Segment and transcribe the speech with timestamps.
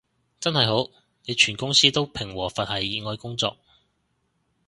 [0.39, 0.89] 真係好，
[1.25, 3.59] 你全公司都平和佛系熱愛工作